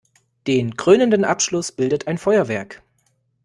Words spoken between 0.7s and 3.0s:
krönenden Abschluss bildet ein Feuerwerk.